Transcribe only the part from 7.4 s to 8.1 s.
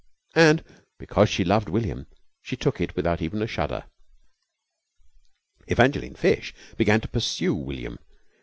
William.